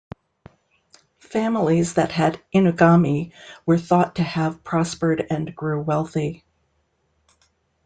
Families 1.19 1.93
that 1.93 2.11
had 2.11 2.41
inugami 2.55 3.33
were 3.67 3.77
thought 3.77 4.15
to 4.15 4.23
have 4.23 4.63
prospered 4.63 5.23
and 5.29 5.55
grew 5.55 5.79
wealthy. 5.79 6.43